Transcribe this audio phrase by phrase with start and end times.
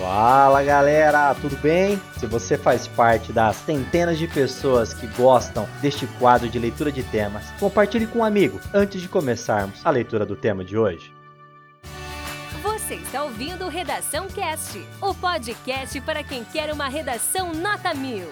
[0.00, 2.00] Fala galera, tudo bem?
[2.16, 7.02] Se você faz parte das centenas de pessoas que gostam deste quadro de leitura de
[7.02, 11.14] temas, compartilhe com um amigo antes de começarmos a leitura do tema de hoje.
[12.62, 18.26] Você está ouvindo Redação Cast, o podcast para quem quer uma redação nota mil.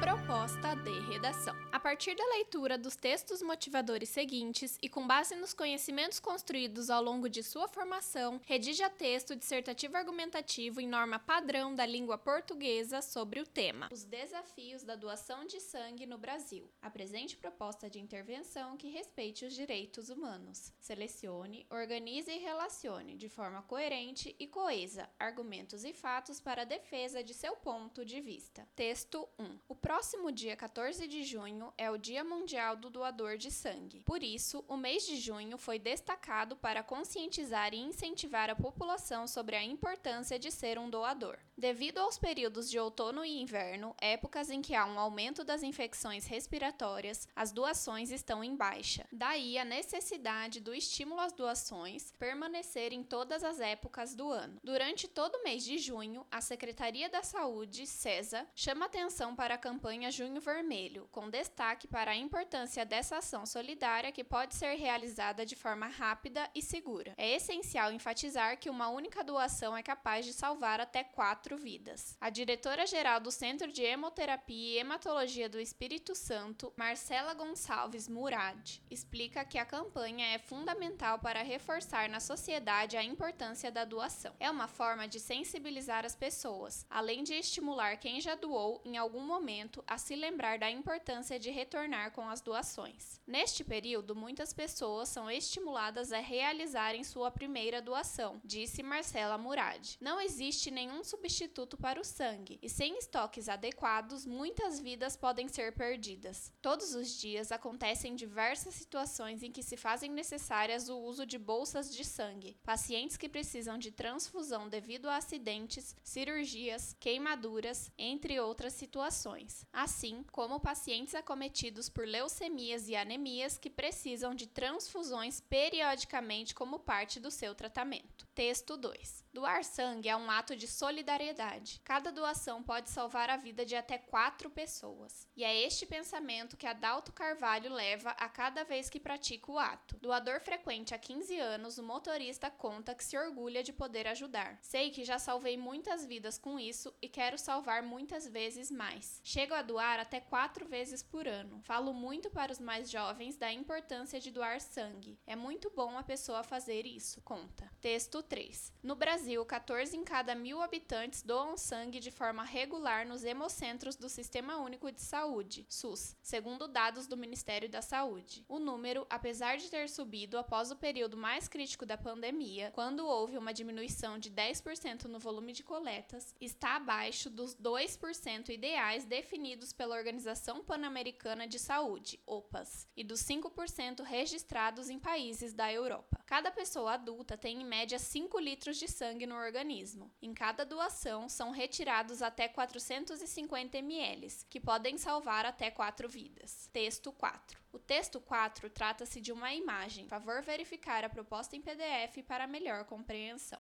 [0.00, 1.54] Proposta de redação.
[1.84, 7.02] A partir da leitura dos textos motivadores seguintes e com base nos conhecimentos construídos ao
[7.02, 13.38] longo de sua formação, redija texto dissertativo argumentativo em norma padrão da língua portuguesa sobre
[13.38, 16.70] o tema: Os desafios da doação de sangue no Brasil.
[16.80, 20.72] Apresente proposta de intervenção que respeite os direitos humanos.
[20.80, 27.22] Selecione, organize e relacione de forma coerente e coesa argumentos e fatos para a defesa
[27.22, 28.66] de seu ponto de vista.
[28.74, 29.58] Texto 1.
[29.68, 34.02] O próximo dia 14 de junho é o Dia Mundial do Doador de Sangue.
[34.04, 39.56] Por isso, o mês de junho foi destacado para conscientizar e incentivar a população sobre
[39.56, 41.38] a importância de ser um doador.
[41.56, 46.26] Devido aos períodos de outono e inverno, épocas em que há um aumento das infecções
[46.26, 49.06] respiratórias, as doações estão em baixa.
[49.12, 54.58] Daí a necessidade do estímulo às doações permanecer em todas as épocas do ano.
[54.62, 59.58] Durante todo o mês de junho, a Secretaria da Saúde, CESA, chama atenção para a
[59.58, 65.46] campanha Junho Vermelho, com destaque para a importância dessa ação solidária que pode ser realizada
[65.46, 67.14] de forma rápida e segura.
[67.16, 72.16] É essencial enfatizar que uma única doação é capaz de salvar até quatro quatro vidas.
[72.20, 79.44] A diretora-geral do Centro de Hemoterapia e Hematologia do Espírito Santo, Marcela Gonçalves Murad, explica
[79.44, 84.34] que a campanha é fundamental para reforçar na sociedade a importância da doação.
[84.38, 89.22] É uma forma de sensibilizar as pessoas, além de estimular quem já doou em algum
[89.22, 93.20] momento a se lembrar da importância de retornar com as doações.
[93.26, 99.96] Neste período, muitas pessoas são estimuladas a realizarem sua primeira doação, disse Marcela Murad.
[100.00, 105.72] Não existe nenhum substituto para o sangue, e sem estoques adequados, muitas vidas podem ser
[105.72, 106.52] perdidas.
[106.60, 111.94] Todos os dias acontecem diversas situações em que se fazem necessárias o uso de bolsas
[111.94, 119.64] de sangue, pacientes que precisam de transfusão devido a acidentes, cirurgias, queimaduras, entre outras situações,
[119.72, 121.43] assim como pacientes acometidos
[121.88, 128.23] por leucemias e anemias que precisam de transfusões periodicamente como parte do seu tratamento.
[128.34, 129.22] Texto 2.
[129.32, 131.80] Doar sangue é um ato de solidariedade.
[131.84, 135.28] Cada doação pode salvar a vida de até quatro pessoas.
[135.36, 139.96] E é este pensamento que Adalto Carvalho leva a cada vez que pratica o ato.
[140.00, 144.58] Doador frequente há 15 anos, o motorista conta que se orgulha de poder ajudar.
[144.62, 149.20] Sei que já salvei muitas vidas com isso e quero salvar muitas vezes mais.
[149.22, 151.60] Chego a doar até quatro vezes por ano.
[151.62, 155.20] Falo muito para os mais jovens da importância de doar sangue.
[155.24, 157.70] É muito bom a pessoa fazer isso, conta.
[157.80, 158.72] Texto 3.
[158.82, 164.08] No Brasil, 14 em cada mil habitantes doam sangue de forma regular nos hemocentros do
[164.08, 168.44] Sistema Único de Saúde, SUS, segundo dados do Ministério da Saúde.
[168.48, 173.38] O número, apesar de ter subido após o período mais crítico da pandemia, quando houve
[173.38, 179.96] uma diminuição de 10% no volume de coletas, está abaixo dos 2% ideais definidos pela
[179.96, 186.20] Organização Pan-Americana de Saúde, OPAS, e dos 5% registrados em países da Europa.
[186.26, 190.08] Cada pessoa adulta tem em média 5 litros de sangue no organismo.
[190.22, 196.70] Em cada doação, são retirados até 450 ml, que podem salvar até 4 vidas.
[196.72, 197.58] Texto 4.
[197.72, 200.06] O texto 4 trata-se de uma imagem.
[200.06, 203.58] Favor verificar a proposta em PDF para melhor compreensão.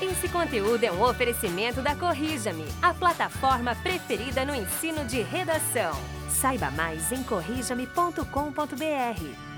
[0.00, 5.94] Esse conteúdo é um oferecimento da Corrija-me, a plataforma preferida no ensino de redação.
[6.30, 9.49] Saiba mais em corrijame.com.br.